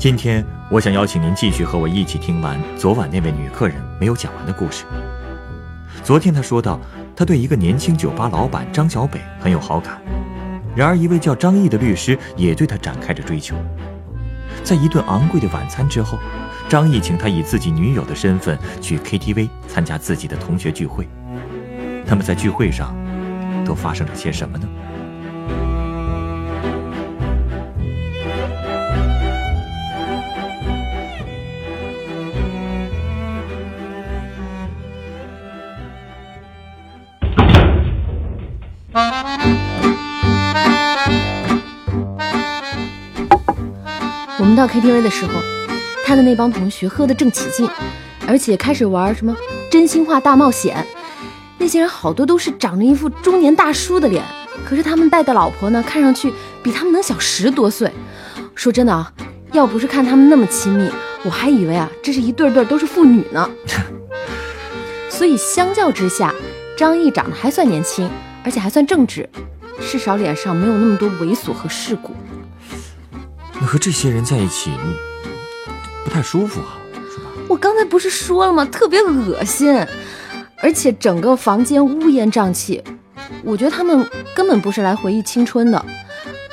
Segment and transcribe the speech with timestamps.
[0.00, 4.86] 今天，我想邀请您继续和我一起听完昨晚那位女客人没有讲完的故事。
[6.02, 6.80] 昨天她说到，
[7.14, 10.00] 她对一个年轻酒吧老板张小北很有好感，
[10.74, 13.54] 然而一位叫张毅的律师也对她展开着追求。
[14.64, 16.18] 在一顿昂贵的晚餐之后，
[16.66, 21.06] 张毅请她以自己女友的身份去 KTV 参加自己的同学聚会。
[22.06, 22.96] 那么在聚会上，
[23.66, 24.66] 都发生了些什么呢？
[44.60, 45.32] 到 KTV 的时候，
[46.04, 47.66] 他的那帮同学喝得正起劲，
[48.28, 49.34] 而且开始玩什么
[49.70, 50.86] 真心话大冒险。
[51.56, 54.22] 那些人好多都是长着一副中年大叔的脸，
[54.68, 56.30] 可是他们带的老婆呢，看上去
[56.62, 57.90] 比他们能小十多岁。
[58.54, 59.10] 说真的啊，
[59.52, 60.90] 要不是看他们那么亲密，
[61.24, 63.48] 我还以为啊，这是一对对都是父女呢。
[65.08, 66.34] 所以相较之下，
[66.76, 68.10] 张译长得还算年轻，
[68.44, 69.26] 而且还算正直，
[69.80, 72.14] 至少脸上没有那么多猥琐和世故。
[73.60, 74.70] 你和这些人在一起，
[76.02, 77.24] 不太舒服啊，是吧？
[77.46, 78.64] 我刚才不是说了吗？
[78.64, 79.86] 特别恶心，
[80.62, 82.82] 而且整个房间乌烟瘴气。
[83.44, 85.84] 我觉得他们根本不是来回忆青春的。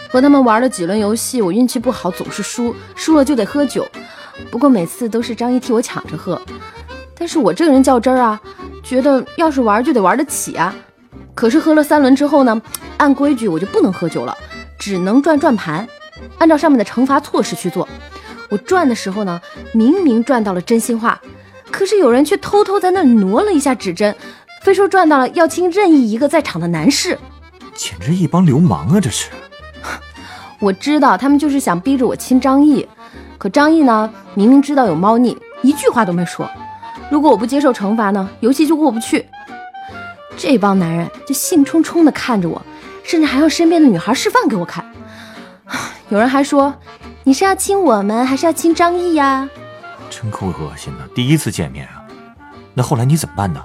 [0.09, 3.87] 和他们玩了几轮游戏，我运气不好，总是输，输了就得喝酒。
[4.51, 6.41] 不过每次都是张一替我抢着喝。
[7.17, 8.39] 但是我这个人较真儿啊，
[8.83, 10.75] 觉得要是玩就得玩得起啊。
[11.33, 12.61] 可是喝了三轮之后呢，
[12.97, 14.35] 按规矩我就不能喝酒了，
[14.77, 15.87] 只能转转盘。
[16.37, 17.87] 按照上面的惩罚措施去做，
[18.49, 19.41] 我转的时候呢，
[19.73, 21.19] 明明转到了真心话，
[21.71, 24.15] 可是有人却偷偷在那挪了一下指针，
[24.61, 27.17] 非说转到了要亲任意一个在场的男士，
[27.75, 28.99] 简直一帮流氓啊！
[28.99, 29.29] 这是，
[30.59, 32.87] 我知道他们就是想逼着我亲张毅，
[33.37, 36.49] 可张毅呢，明明知道有猫腻，一句话都没说。
[37.09, 39.25] 如果我不接受惩罚呢，游戏就过不去。
[40.37, 42.61] 这帮男人就兴冲冲地看着我，
[43.03, 44.85] 甚至还让身边的女孩示范给我看。
[46.09, 46.73] 有人还说，
[47.23, 49.47] 你是要亲我们，还是要亲张毅呀？
[50.09, 52.01] 真够恶心的，第一次见面啊！
[52.73, 53.63] 那后来你怎么办的？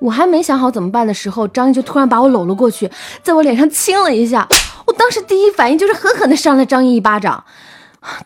[0.00, 2.90] 我还没想好怎么办的时候，张毅就突然把我搂了过去，
[3.22, 4.48] 在我脸上亲了一下。
[4.86, 7.44] 我当时第一反应就是狠狠地扇了张毅一巴掌。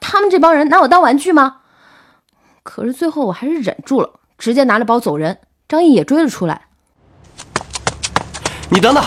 [0.00, 1.56] 他们这帮人拿我当玩具吗？
[2.62, 5.38] 可是最后我还是忍住了，直接拿着包走人。
[5.68, 6.62] 张毅也追了出来。
[8.70, 9.04] 你等等，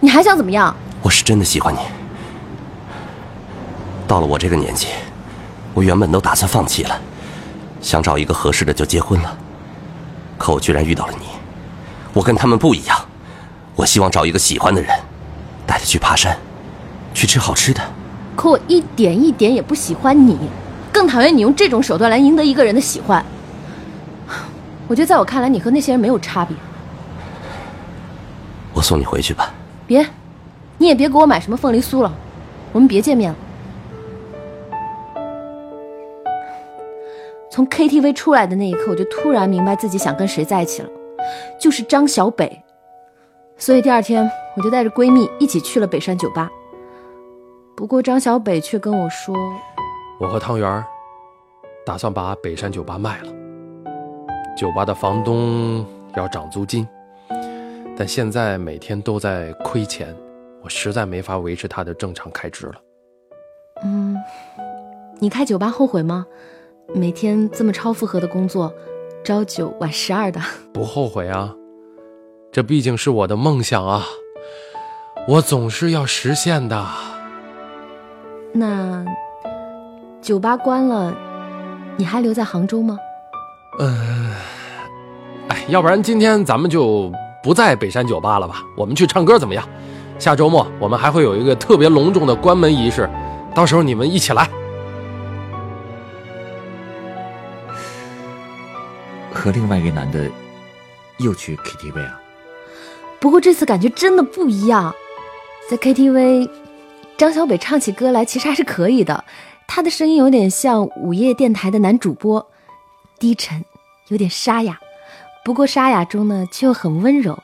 [0.00, 0.76] 你还想怎么样？
[1.02, 1.78] 我是真的喜欢你。
[4.06, 4.88] 到了我这个年纪，
[5.72, 7.00] 我原本都打算放弃了，
[7.80, 9.36] 想找一个合适的就结婚了。
[10.36, 11.26] 可我居然遇到了你，
[12.12, 12.98] 我跟他们不一样。
[13.76, 14.90] 我希望找一个喜欢的人，
[15.66, 16.36] 带他去爬山，
[17.12, 17.80] 去吃好吃的。
[18.36, 20.38] 可我一点一点也不喜欢你，
[20.92, 23.24] 更讨厌你用这种手段来赢得一个人的喜欢。
[24.86, 26.56] 我觉得在我看来，你和那些人没有差别。
[28.72, 29.52] 我送你回去吧。
[29.86, 30.06] 别，
[30.78, 32.12] 你也别给我买什么凤梨酥了。
[32.72, 33.36] 我们别见面了。
[37.54, 40.88] 从 KTV 出来的那一刻，我就突然明白自己想跟谁在一起了，
[41.56, 42.60] 就是张小北。
[43.56, 46.50] 所以第二天，我就带着闺蜜一起去了北山酒吧。
[47.76, 49.36] 不过张小北却跟我说
[50.18, 50.84] ：“我和汤圆
[51.86, 53.32] 打算把北山酒吧卖了，
[54.58, 55.86] 酒吧的房东
[56.16, 56.84] 要涨租金，
[57.96, 60.12] 但现在每天都在亏钱，
[60.60, 62.74] 我实在没法维持他的正常开支了。”
[63.84, 64.16] 嗯，
[65.20, 66.26] 你开酒吧后悔吗？
[66.92, 68.72] 每天这么超负荷的工作，
[69.24, 70.40] 朝九晚十二的，
[70.72, 71.54] 不后悔啊！
[72.52, 74.04] 这毕竟是我的梦想啊，
[75.26, 76.86] 我总是要实现的。
[78.52, 79.04] 那
[80.20, 81.14] 酒吧关了，
[81.96, 82.98] 你还留在杭州吗？
[83.80, 84.32] 嗯，
[85.48, 87.10] 哎，要不然今天咱们就
[87.42, 88.62] 不在北山酒吧了吧？
[88.76, 89.66] 我们去唱歌怎么样？
[90.16, 93.10] 下周末我们还会有一个特别隆重的关门仪式，
[93.52, 94.48] 到时候你们一起来。
[99.34, 100.30] 和另外一个男的
[101.18, 102.20] 又去 KTV 啊？
[103.20, 104.94] 不过这次感觉真的不一样，
[105.68, 106.48] 在 KTV，
[107.16, 109.24] 张小北唱起歌来其实还是可以的，
[109.66, 112.46] 他的声音有点像午夜电台的男主播，
[113.18, 113.64] 低沉
[114.08, 114.78] 有点沙哑，
[115.44, 117.42] 不过沙哑中呢却又很温柔。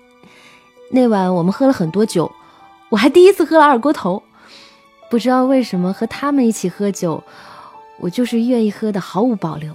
[0.92, 2.30] 那晚我们喝了很多酒，
[2.90, 4.22] 我还第一次喝了二锅头。
[5.10, 7.22] 不知道为什么和他们一起喝酒，
[7.98, 9.74] 我就是愿意喝的毫无保留。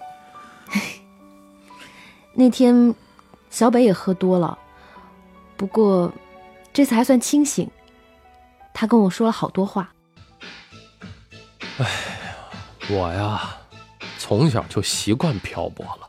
[2.40, 2.94] 那天，
[3.50, 4.56] 小北也喝多了，
[5.58, 6.14] 不过
[6.72, 7.68] 这次还算清醒。
[8.76, 9.92] 他跟我说了好多话。
[11.80, 11.90] 哎呀，
[12.92, 13.58] 我呀，
[14.20, 16.08] 从小就习惯漂泊了。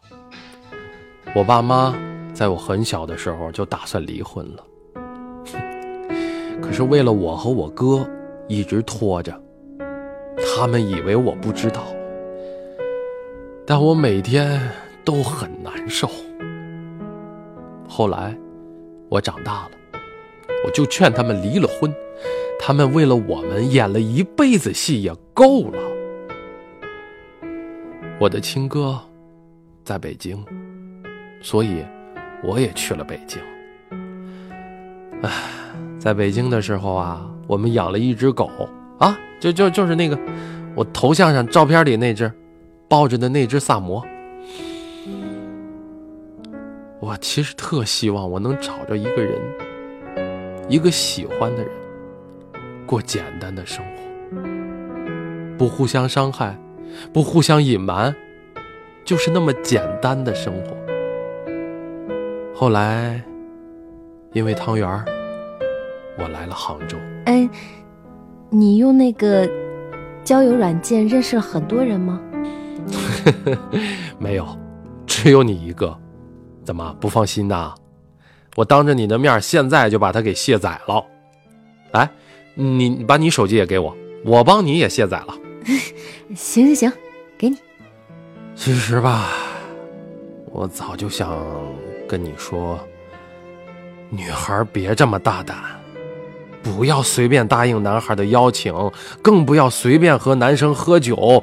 [1.35, 1.97] 我爸妈
[2.35, 4.63] 在我很小的时候就打算离婚了，
[6.61, 8.07] 可是为了我和我哥，
[8.49, 9.33] 一直拖着。
[10.55, 11.87] 他们以为我不知道，
[13.67, 14.61] 但我每天
[15.09, 16.07] 都很难受。
[17.89, 18.37] 后来，
[19.09, 19.71] 我长大了，
[20.67, 21.91] 我就劝他们离了婚。
[22.61, 25.79] 他们为了我们演了一辈子戏也够了。
[28.21, 29.01] 我的亲哥
[29.83, 30.45] 在北京，
[31.41, 31.83] 所以
[32.45, 33.41] 我也去了北京。
[35.23, 35.31] 唉，
[35.99, 38.51] 在北京的时候啊，我们养了一只狗
[38.99, 40.19] 啊，就就就是那个
[40.75, 42.31] 我头像上照片里那只
[42.91, 44.05] 抱着的那只萨摩。
[47.01, 49.41] 我其实特希望我能找着一个人，
[50.69, 51.71] 一个喜欢的人。
[52.87, 54.39] 过简单的生活，
[55.59, 56.59] 不互相伤害，
[57.13, 58.15] 不互相隐瞒，
[59.05, 60.75] 就是那么简单的生活。
[62.55, 63.23] 后来，
[64.33, 65.05] 因为汤圆儿，
[66.19, 66.97] 我来了杭州。
[67.27, 67.49] 哎，
[68.49, 69.47] 你用那个
[70.25, 72.19] 交友软件认识了很多人吗？
[74.19, 74.49] 没有，
[75.07, 75.95] 只有你一个。
[76.69, 77.73] 怎么不放心呐？
[78.55, 81.03] 我当着你的面，现在就把它给卸载了。
[81.93, 82.11] 来。
[82.55, 85.35] 你把你手机也给我，我帮你也卸载了。
[86.37, 86.93] 行行行，
[87.39, 87.57] 给你。
[88.55, 89.31] 其实吧，
[90.53, 91.43] 我早就想
[92.07, 92.79] 跟你说，
[94.11, 95.57] 女孩别这么大胆，
[96.63, 98.75] 不要随便答应男孩的邀请，
[99.23, 101.43] 更不要随便和男生喝酒。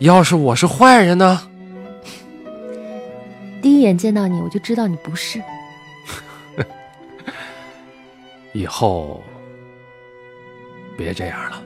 [0.00, 1.49] 要是我是坏人呢？
[3.62, 5.42] 第一眼见到你，我就知道你不是。
[8.52, 9.22] 以后。
[10.96, 11.62] 别这样了。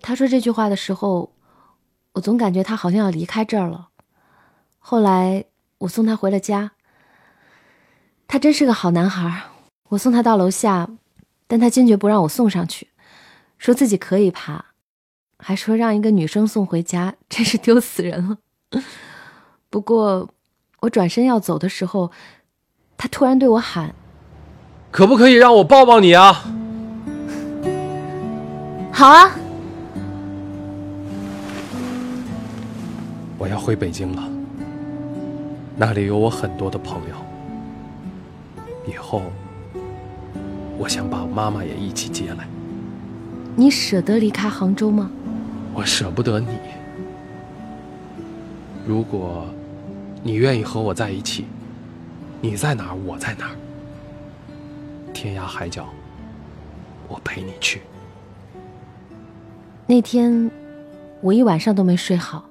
[0.00, 1.32] 他说这句话的时候，
[2.12, 3.88] 我总感觉他好像要离开这儿了。
[4.78, 5.44] 后来
[5.78, 6.70] 我送他回了家。
[8.28, 9.42] 他真是个好男孩。
[9.88, 10.88] 我送他到楼下，
[11.48, 12.90] 但他坚决不让我送上去，
[13.58, 14.66] 说自己可以爬，
[15.38, 18.38] 还说让一个女生送回家真是丢死人了。
[19.70, 20.28] 不过
[20.80, 22.10] 我转身要走的时候，
[22.96, 23.94] 他突然对我喊。
[24.90, 26.44] 可不可以让我抱抱你啊？
[28.92, 29.30] 好啊！
[33.38, 34.28] 我要回北京了，
[35.76, 37.14] 那里有我很多的朋友。
[38.90, 39.22] 以后，
[40.76, 42.48] 我想把妈妈也一起接来。
[43.54, 45.10] 你舍得离开杭州吗？
[45.78, 46.58] 我舍不得你。
[48.84, 49.46] 如果，
[50.24, 51.46] 你愿意和我在一起，
[52.40, 53.54] 你在哪儿，我在哪儿。
[55.14, 55.88] 天涯海角，
[57.06, 57.80] 我陪你去。
[59.86, 60.50] 那天
[61.20, 62.44] 我一晚上都没睡好，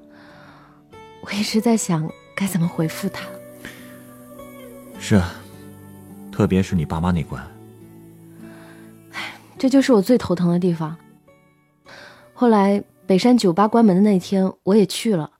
[1.19, 3.25] 我一直在想该怎么回复他。
[5.01, 5.33] 是啊，
[6.31, 7.45] 特别是你爸妈那关。
[9.11, 10.95] 哎，这就是我最头疼的地方。
[12.33, 15.31] 后来北山酒吧关门的那天，我也去了，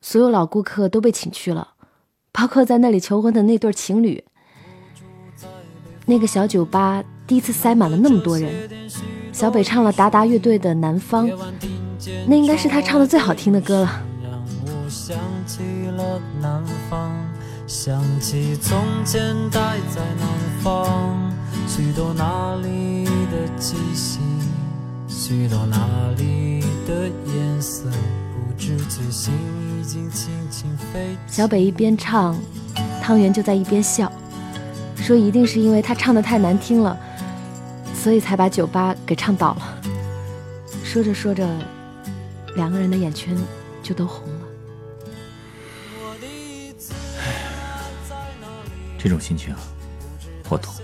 [0.00, 1.68] 所有老顾客都被请去了，
[2.32, 4.24] 包括在那里求婚的那对情侣。
[6.06, 8.68] 那个小酒吧第一次塞满了那么多人，
[9.32, 11.28] 小北唱了达达乐队的《南方》，
[12.26, 14.02] 那应该是他唱的最好听的歌了。
[31.28, 32.36] 小北一边唱，
[33.00, 34.10] 汤圆就在一边笑。
[34.96, 36.98] 说一定是因为他唱的太难听了，
[37.94, 39.78] 所以才把酒吧给唱倒了。
[40.84, 41.48] 说着说着，
[42.56, 43.36] 两个人的眼圈
[43.82, 44.40] 就都红了。
[48.98, 49.54] 这种心情
[50.48, 50.74] 我懂。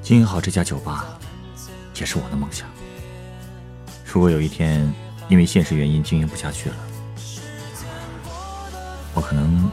[0.00, 1.18] 经营好这家酒吧，
[1.94, 2.68] 也是我的梦想。
[4.04, 4.92] 如果有一天
[5.28, 6.76] 因为现实原因经营不下去了，
[9.14, 9.70] 我可能。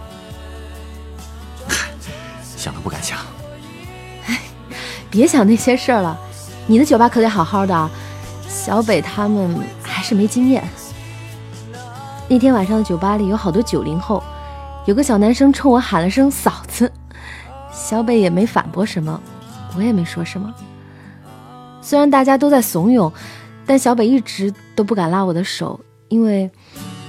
[2.57, 3.17] 想都不敢想。
[4.27, 4.39] 哎，
[5.09, 6.15] 别想那些事儿了，
[6.67, 7.89] 你的酒吧可得好好的，
[8.47, 10.63] 小北他们还是没经验。
[12.29, 14.23] 那天晚上的酒吧里有好多九零后，
[14.85, 16.91] 有个小男生冲我喊了声“嫂子”，
[17.73, 19.19] 小北也没反驳什么，
[19.75, 20.53] 我也没说什么。
[21.81, 23.11] 虽然大家都在怂恿，
[23.65, 26.49] 但小北一直都不敢拉我的手，因为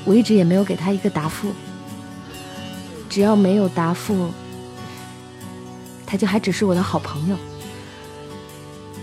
[0.04, 1.48] 我一直也没有给他一个答复。
[3.08, 4.30] 只要没有答复，
[6.06, 7.36] 他就还只是我的好朋友。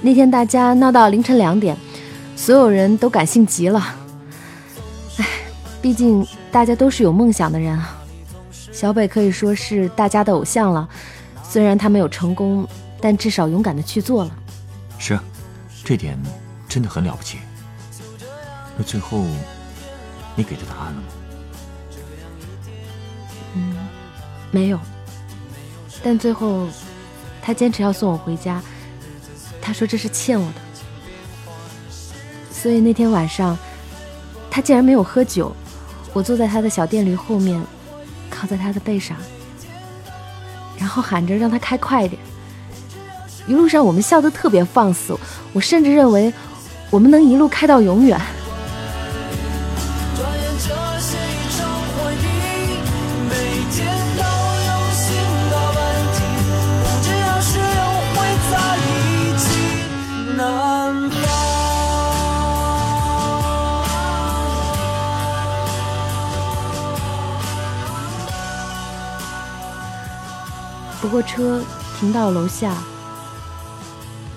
[0.02, 1.78] 那天大家闹到凌晨两点，
[2.36, 3.96] 所有人都感性极了。
[5.18, 5.28] 唉，
[5.82, 7.96] 毕竟大家都是有梦想的人啊。
[8.72, 10.90] 小北可以说是大家的偶像了，
[11.44, 12.68] 虽然他没有成功，
[13.00, 14.32] 但至少勇敢的去做了。
[14.98, 15.24] 是啊，
[15.90, 16.16] 这点
[16.68, 17.40] 真的很了不起。
[18.78, 19.26] 那最后，
[20.36, 21.08] 你给他答案了吗？
[23.56, 23.76] 嗯，
[24.52, 24.80] 没有。
[26.04, 26.68] 但最后，
[27.42, 28.62] 他坚持要送我回家。
[29.60, 30.62] 他说这是欠我的。
[32.52, 33.58] 所以那天晚上，
[34.52, 35.52] 他竟然没有喝酒。
[36.14, 37.60] 我坐在他的小电驴后面，
[38.30, 39.18] 靠在他的背上，
[40.78, 42.22] 然后喊着让他开快点。
[43.48, 45.18] 一路上我们笑得特别放肆，
[45.54, 46.32] 我甚至认为
[46.90, 48.20] 我们能一路开到永远。
[71.02, 71.64] 不过车
[71.98, 72.76] 停到楼下，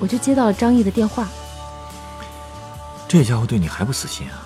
[0.03, 1.29] 我就接到了张毅的电话。
[3.07, 4.43] 这家伙对你还不死心啊？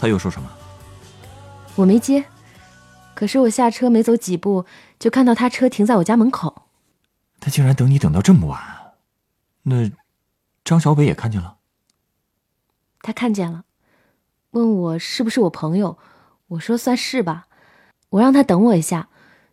[0.00, 0.48] 他又说什么？
[1.74, 2.24] 我没接，
[3.14, 4.64] 可是我下车没走几步，
[4.98, 6.62] 就看到他车停在我家门口。
[7.38, 8.94] 他竟然等你等到这么晚？
[9.64, 9.92] 那
[10.64, 11.58] 张小北也看见了？
[13.02, 13.64] 他看见了，
[14.52, 15.98] 问我是不是我朋友，
[16.46, 17.46] 我说算是吧。
[18.08, 19.10] 我让他等我一下，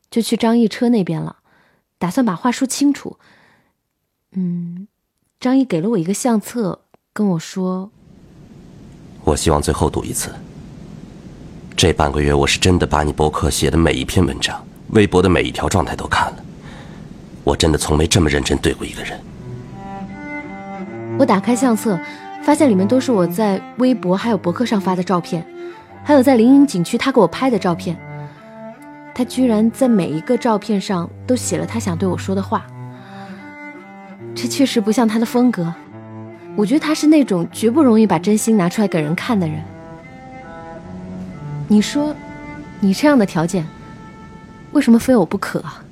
[0.10, 1.39] 就去张毅车那边了。
[1.98, 3.19] 打算把话说清楚。
[4.31, 4.88] 嗯，
[5.44, 6.80] 张毅给了我一个相册，
[7.12, 7.92] 跟我说
[9.26, 10.34] ：“我希望最后赌一次。
[11.76, 16.38] 这半个月，我是真的把你博客写的每一篇文章、微博的每一条状态都看了。
[17.44, 19.20] 我真的从没这么认真对过一个人。”
[21.20, 22.00] 我打开相册，
[22.46, 25.46] 发现里面都是我在微博还有博客上发的照片，
[26.06, 27.98] 还有在灵隐景区他给我拍的照片。
[29.14, 32.66] 他居然在每一个照片上都写了他想对我说的话，
[34.36, 35.74] 这确实不像他的风格。
[36.56, 39.63] 我觉得他是那种绝不容易把真心拿出来给人看的人。
[41.68, 42.16] 你说，
[42.80, 43.66] 你这样的条件，
[44.72, 45.84] 为什么非我不可啊？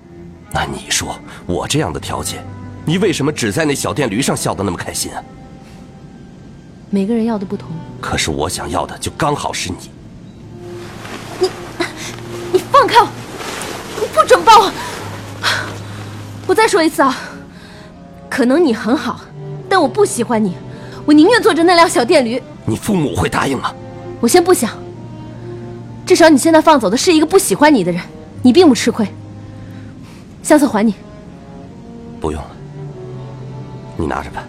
[0.54, 2.44] 那你说我这样的条件，
[2.86, 5.24] 你为什么只在那小电驴上笑得那么开心啊？
[6.90, 7.70] 每个人要的不同。
[8.02, 9.78] 可是我想要的就刚好是你。
[11.40, 11.50] 你，
[12.52, 13.08] 你放开我！
[14.00, 14.72] 你不准抱我！
[16.46, 17.18] 我再说一次啊，
[18.32, 19.20] 可能你很好，
[19.68, 20.56] 但我不喜欢你，
[21.06, 22.42] 我宁愿坐着那辆小电驴。
[22.66, 23.74] 你父母会答应吗？
[24.22, 24.72] 我先不想。
[26.06, 28.02] 至少你现在放走的是一个不喜欢你的人，
[28.42, 29.06] 你并不吃亏。
[30.42, 30.96] 相册还你。
[32.22, 32.52] 不用了，
[33.98, 34.44] 你拿着吧。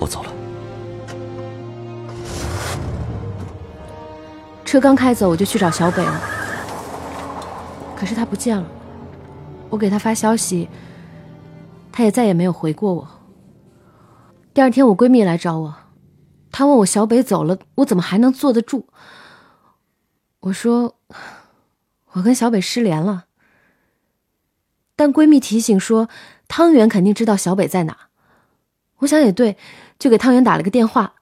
[0.00, 0.30] 我走了。
[4.64, 6.20] 车刚开走，我就去找小北了。
[7.94, 8.64] 可是他不见了，
[9.70, 10.68] 我给他发消息，
[11.96, 13.08] 他也再也没有回过我。
[14.52, 15.76] 第二天，我闺蜜来找我，
[16.50, 18.86] 她问我小北走了，我怎么还能坐得住？
[20.40, 20.96] 我说，
[22.10, 23.26] 我跟小北失联了。
[24.96, 26.08] 但闺蜜提醒说，
[26.48, 27.96] 汤圆肯定知道小北在哪。
[28.96, 29.56] 我想也对，
[29.96, 31.14] 就给汤圆打了个电话。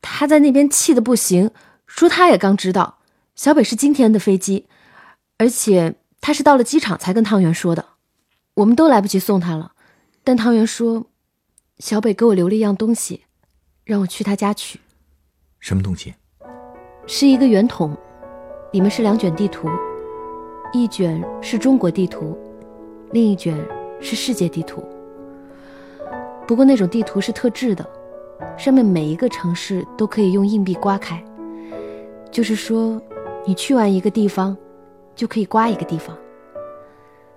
[0.00, 1.50] 他在那边气得不行。
[1.86, 3.00] 说他也刚知道
[3.34, 4.66] 小北是今天的飞机，
[5.36, 7.84] 而且他是到了机场才跟汤圆说的。
[8.58, 9.70] 我们都来不及送他了，
[10.24, 11.06] 但汤圆说，
[11.78, 13.22] 小北给我留了一样东西，
[13.84, 14.80] 让我去他家取。
[15.60, 16.12] 什么东西？
[17.06, 17.96] 是一个圆筒，
[18.72, 19.68] 里面是两卷地图，
[20.72, 22.36] 一卷是中国地图，
[23.12, 23.56] 另一卷
[24.00, 24.84] 是世界地图。
[26.44, 27.88] 不过那种地图是特制的，
[28.58, 31.22] 上面每一个城市都可以用硬币刮开。
[32.32, 33.00] 就是说，
[33.46, 34.56] 你去完一个地方，
[35.14, 36.18] 就可以刮一个地方。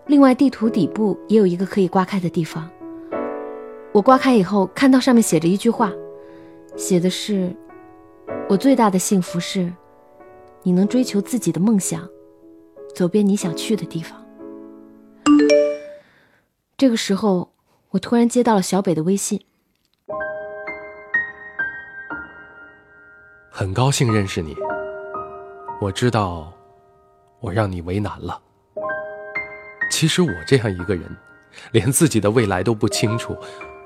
[0.07, 2.69] 另外地图底部也有一个可以刮开的地方。
[3.93, 5.91] 我刮开以后看到上面写着一句话
[6.77, 7.53] 写的是
[8.47, 9.71] 我最大的幸福是
[10.63, 12.07] 你能追求自己的梦想
[12.95, 14.23] 走遍你想去的地方。
[16.77, 17.51] 这个时候
[17.89, 19.39] 我突然接到了小北的微信。
[23.49, 24.55] 很高兴认识你。
[25.81, 26.53] 我知道
[27.39, 28.39] 我让你为难了。
[29.91, 31.03] 其实我这样一个人，
[31.73, 33.37] 连自己的未来都不清楚，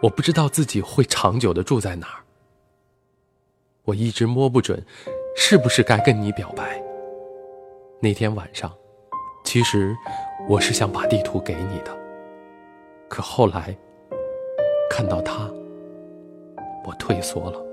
[0.02, 2.24] 我不知道自己会长久的住在哪儿。
[3.84, 4.82] 我一直摸不准，
[5.36, 6.82] 是不是该跟你表白。
[8.00, 8.72] 那天晚上，
[9.44, 9.96] 其实
[10.48, 11.98] 我是想把地图给你的，
[13.10, 13.76] 可后来
[14.90, 15.50] 看到他，
[16.86, 17.65] 我退缩了。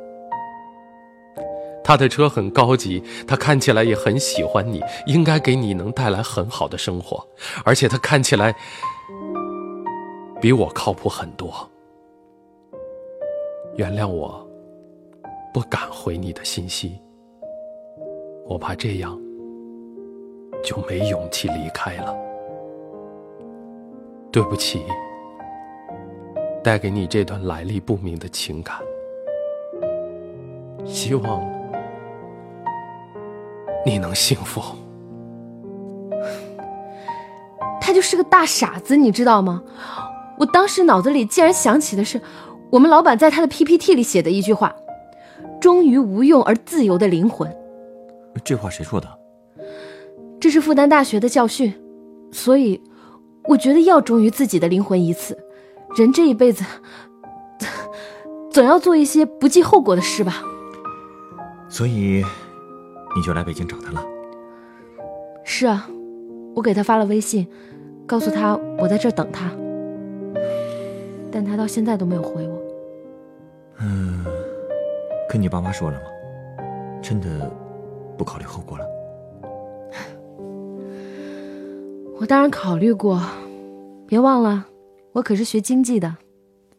[1.92, 7.22] 他的车很高级，他看起来也很喜欢你，应该给你能带来很好的生活，
[7.66, 8.54] 而且他看起来
[10.40, 11.52] 比我靠谱很多。
[13.76, 14.42] 原谅我，
[15.52, 16.98] 不敢回你的信息，
[18.46, 19.20] 我怕这样
[20.64, 22.16] 就没勇气离开了。
[24.32, 24.82] 对不起，
[26.64, 28.78] 带给你这段来历不明的情感，
[30.86, 31.51] 希望。
[33.84, 34.62] 你能幸福？
[37.80, 39.62] 他就是个大傻子，你知道吗？
[40.38, 42.20] 我当时脑子里竟然想起的是
[42.70, 44.74] 我们老板在他的 PPT 里写的一句话
[45.60, 47.54] ：“忠于无用而自由的灵魂。”
[48.42, 49.08] 这话谁说的？
[50.40, 51.72] 这是复旦大学的教训，
[52.32, 52.80] 所以
[53.44, 55.36] 我觉得要忠于自己的灵魂一次。
[55.96, 56.64] 人这一辈子，
[58.50, 60.42] 总要做一些不计后果的事吧。
[61.68, 62.24] 所以。
[63.14, 64.04] 你就来北京找他了。
[65.44, 65.88] 是啊，
[66.54, 67.46] 我给他发了微信，
[68.06, 69.50] 告诉他我在这等他，
[71.30, 72.62] 但他到现在都没有回我。
[73.80, 74.24] 嗯，
[75.28, 76.04] 跟你爸妈说了吗？
[77.02, 77.50] 真的
[78.16, 78.86] 不考虑后果了？
[82.18, 83.20] 我当然考虑过，
[84.06, 84.64] 别忘了，
[85.10, 86.16] 我可是学经济的，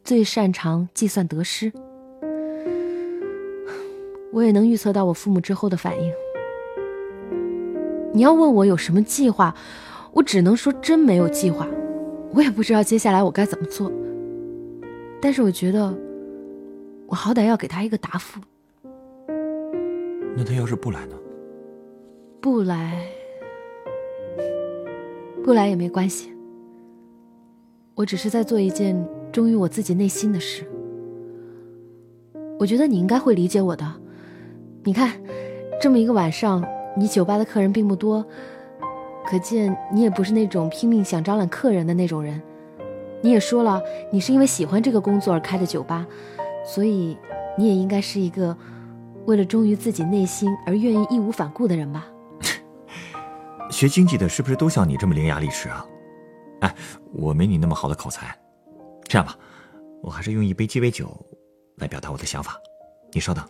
[0.04, 1.70] 最擅长计算得失。
[4.34, 6.12] 我也能预测到我父母之后的反应。
[8.12, 9.56] 你要问我有什么计划，
[10.12, 11.68] 我只能说真没有计划，
[12.34, 13.92] 我也不知道接下来我该怎么做。
[15.22, 15.96] 但是我觉得，
[17.06, 18.42] 我好歹要给他一个答复。
[20.36, 21.16] 那他要是不来呢？
[22.42, 23.06] 不来，
[25.44, 26.34] 不来也没关系。
[27.94, 30.66] 我只是在做一件忠于我自己内心的事。
[32.60, 33.86] 我觉得你应该会理解我的。
[34.84, 35.14] 你看，
[35.82, 36.64] 这么一个晚上。
[36.96, 38.24] 你酒吧的客人并不多，
[39.26, 42.40] 可见你也不是那种拼命想招揽客人的那种人。
[43.20, 46.06] 你也说了，你是因为喜欢这个工作而开的酒吧，
[46.64, 47.18] 所以
[47.58, 48.56] 你也应该是一个
[49.26, 52.06] 为了忠于自己内心而愿意义无反顾的人吧？
[53.72, 55.84] 学经济的是不是都像你这么伶牙俐齿啊？
[56.60, 56.76] 哎，
[57.12, 58.38] 我没你那么好的口才。
[59.06, 59.36] 这样吧，
[60.04, 61.10] 我还是用一杯鸡尾酒
[61.78, 62.56] 来表达我的想法。
[63.12, 63.44] 你稍等。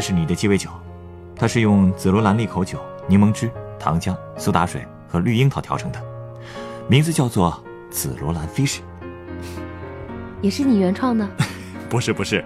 [0.00, 0.70] 这是你的鸡尾酒，
[1.36, 6.02] 它是用紫罗兰利口酒、柠檬汁、糖浆、苏打水和绿樱桃调成的，
[6.88, 8.78] 名字叫做紫罗兰 fish。
[10.40, 11.28] 也是你原创的？
[11.90, 12.42] 不是不是，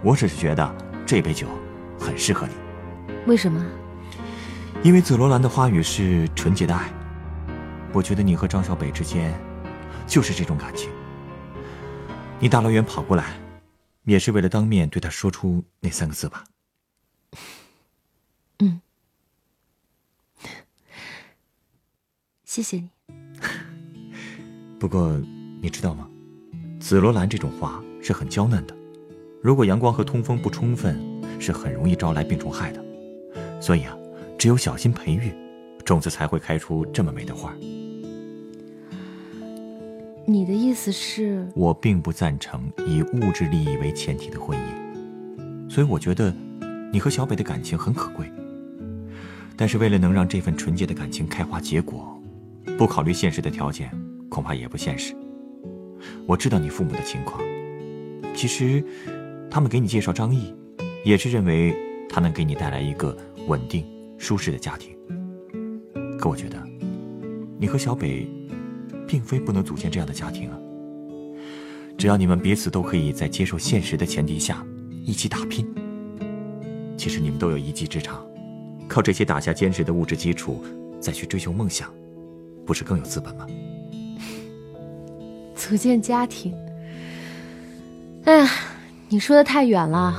[0.00, 1.48] 我只是觉得这杯酒
[1.98, 2.52] 很适合你。
[3.26, 3.60] 为什么？
[4.84, 6.88] 因为紫罗兰的花语是纯洁的爱，
[7.92, 9.34] 我觉得你和张小北之间
[10.06, 10.88] 就是这种感情。
[12.38, 13.24] 你大老远跑过来，
[14.04, 16.44] 也是为了当面对他说出那三个字吧？
[22.52, 22.90] 谢谢你。
[24.78, 25.18] 不过
[25.62, 26.06] 你知道吗？
[26.78, 28.76] 紫罗兰这种花是很娇嫩的，
[29.40, 31.00] 如果阳光和通风不充分，
[31.40, 32.84] 是很容易招来病虫害的。
[33.58, 33.96] 所以啊，
[34.38, 35.32] 只有小心培育，
[35.82, 37.54] 种子才会开出这么美的花。
[40.26, 41.48] 你的意思是？
[41.56, 46.30] 我并不赞成以物质利益为前提的婚姻，所以我觉得。
[46.92, 48.30] 你和小北的感情很可贵，
[49.56, 52.21] 但是为了能让这份纯洁的感情开花结果，
[52.82, 53.88] 不考虑现实的条件，
[54.28, 55.14] 恐怕也不现实。
[56.26, 57.40] 我知道你父母的情况，
[58.34, 58.84] 其实，
[59.48, 60.52] 他们给你介绍张毅，
[61.04, 61.72] 也是认为
[62.08, 63.16] 他能给你带来一个
[63.46, 63.86] 稳定、
[64.18, 64.96] 舒适的家庭。
[66.18, 66.60] 可我觉得，
[67.56, 68.28] 你和小北，
[69.06, 70.58] 并非不能组建这样的家庭啊。
[71.96, 74.66] 只要你们彼此都可以在接受现实的前提下，
[75.04, 75.64] 一起打拼。
[76.96, 78.26] 其实你们都有一技之长，
[78.88, 80.64] 靠这些打下坚实的物质基础，
[80.98, 81.88] 再去追求梦想，
[82.72, 83.46] 不是更有资本吗？
[85.54, 86.54] 组建家庭，
[88.24, 88.50] 哎呀，
[89.10, 90.16] 你说的太远了，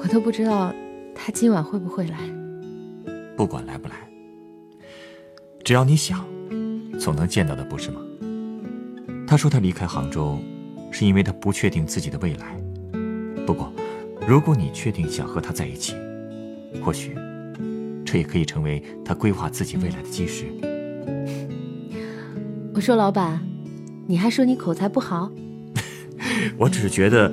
[0.00, 0.72] 我都不知道
[1.16, 2.16] 他今晚会不会来。
[3.36, 3.96] 不管来不来，
[5.64, 6.24] 只要你想，
[6.96, 8.00] 总能见到的，不是吗？
[9.26, 10.38] 他说他离开杭州，
[10.92, 12.56] 是因为他不确定自己的未来。
[13.44, 13.72] 不过，
[14.28, 15.96] 如果你确定想和他在一起，
[16.84, 17.16] 或许，
[18.04, 20.46] 这也可以成为他规划自己未来的基石。
[22.78, 23.40] 我说老板，
[24.06, 25.28] 你还说你口才不好？
[26.56, 27.28] 我只是觉得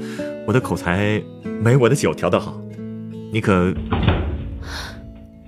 [0.48, 1.22] 我的口才
[1.62, 2.60] 没我的酒调的好，
[3.32, 3.72] 你可。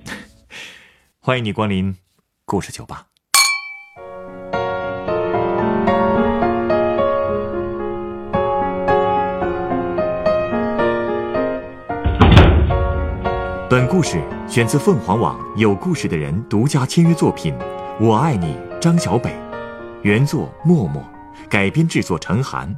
[1.20, 1.96] 欢迎你光临
[2.46, 3.08] 故事酒吧。
[13.68, 17.52] 本故事选自凤凰网有故事的人独家签约作品
[18.00, 19.36] 《我爱你》，张小北，
[20.04, 21.04] 原作默默，
[21.50, 22.74] 改编制作陈寒，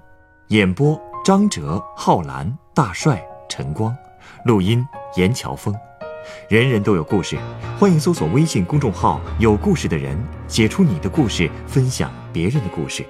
[0.47, 3.93] 演播张哲、浩然、大帅、陈光，
[4.45, 4.85] 录音
[5.17, 5.75] 严乔峰。
[6.47, 7.37] 人人都有故事，
[7.77, 13.05] 欢迎搜索微信公众号“有故事的人”，写出你的故事，分享别人的故事。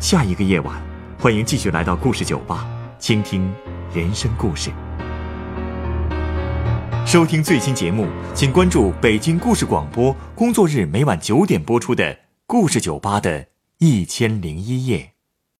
[0.00, 0.82] 下一个夜晚，
[1.20, 2.66] 欢迎继续来到故事酒吧，
[2.98, 3.52] 倾听
[3.94, 4.70] 人生故事。
[7.06, 12.04] 收听最新节目，请关注北京故事广播，工作日每晚九点播出的
[12.50, 15.17] 《故事酒吧》的一千零一夜。